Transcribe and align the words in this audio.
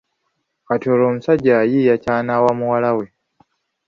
Kati 0.67 0.85
olwo 0.93 1.05
omusajja 1.11 1.51
ayiiya 1.61 1.95
ky’anaawa 2.03 2.51
muwala 2.59 2.89
we. 2.97 3.05